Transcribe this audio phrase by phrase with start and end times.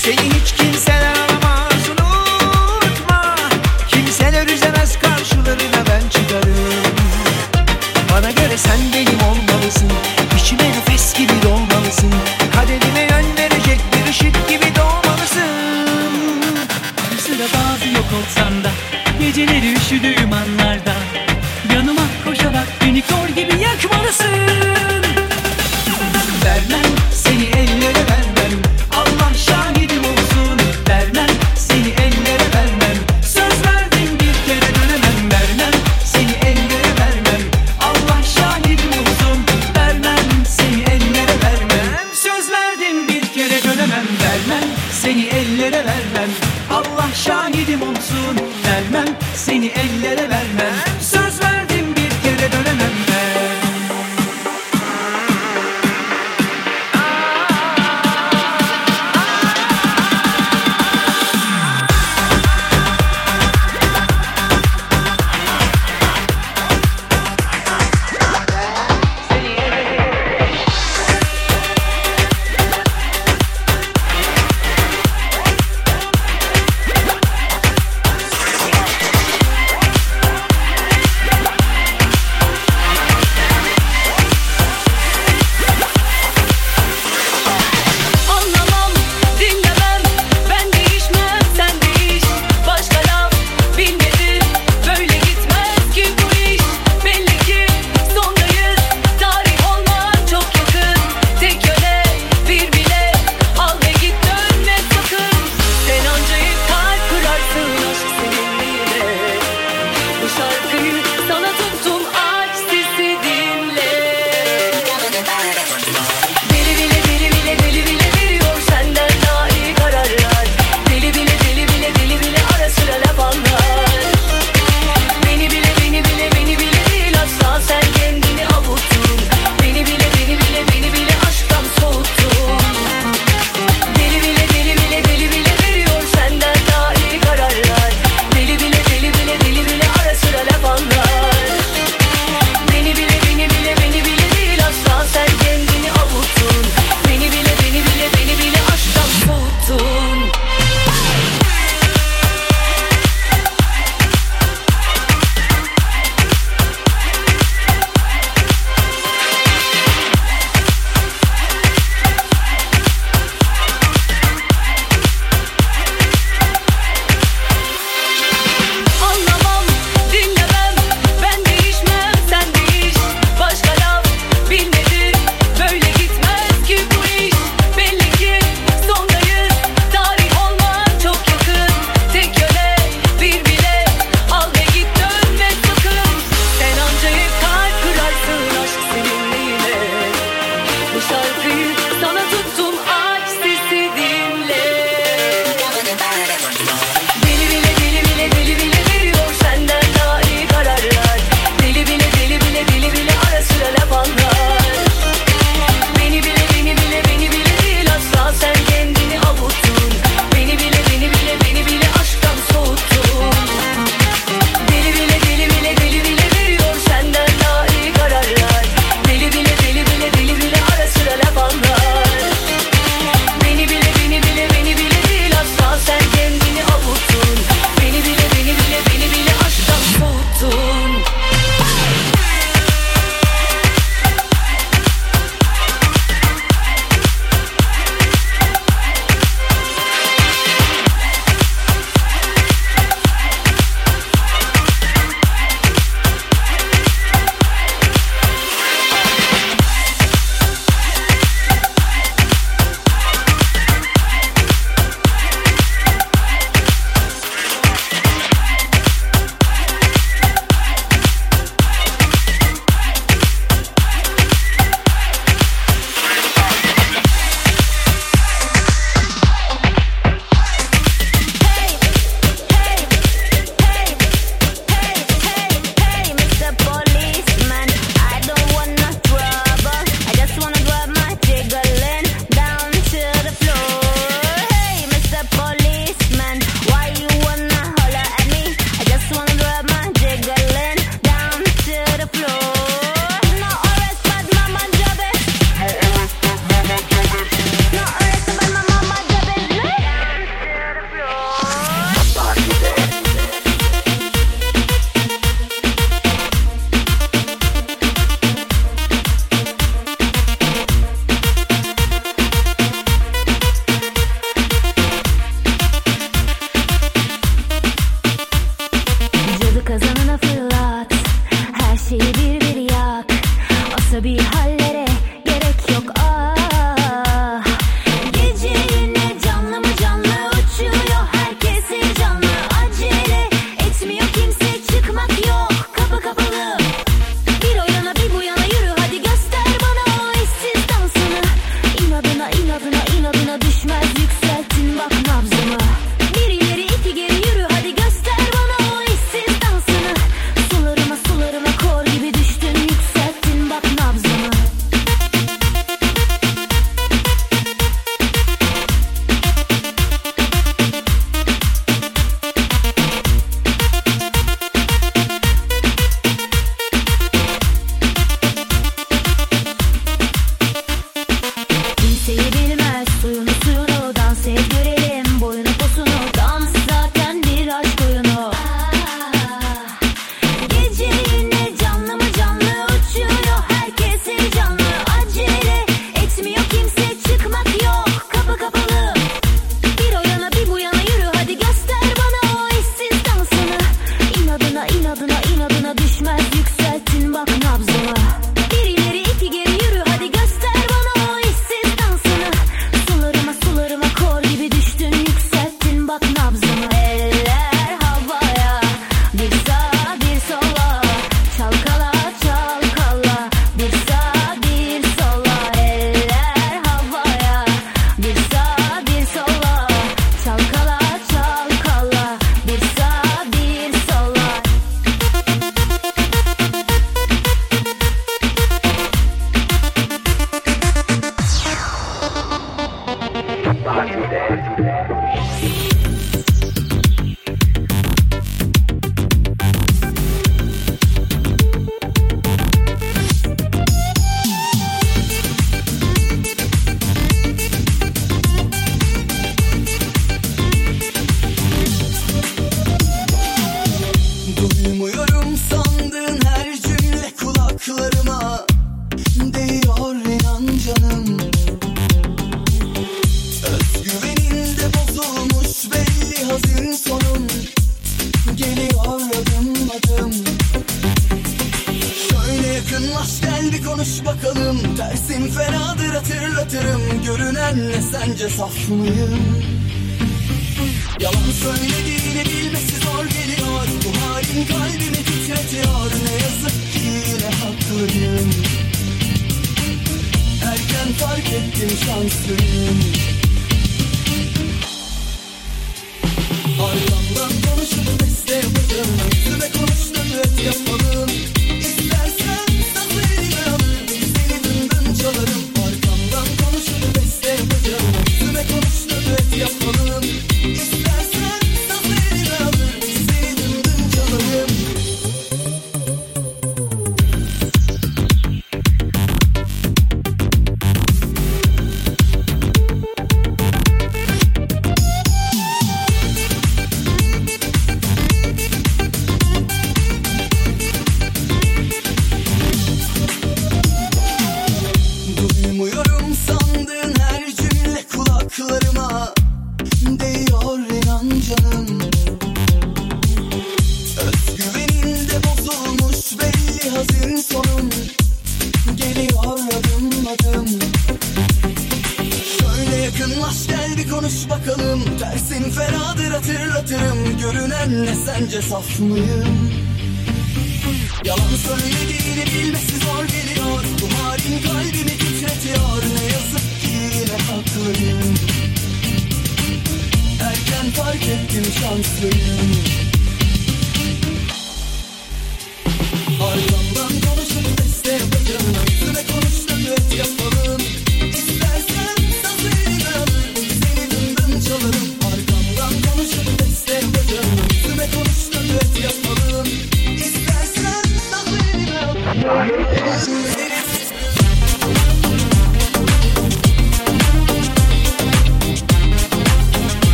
[0.00, 0.59] seni ellere